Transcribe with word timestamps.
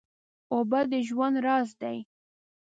اوبه 0.53 0.79
د 0.91 0.93
ژوند 1.07 1.35
راز 1.45 1.69
دی. 1.81 1.97